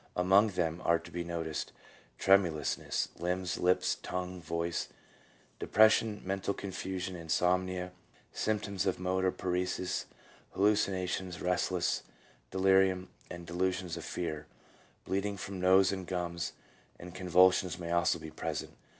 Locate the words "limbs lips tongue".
3.19-4.41